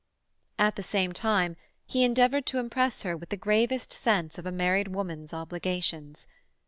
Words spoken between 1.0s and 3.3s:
time he endeavoured to impress her with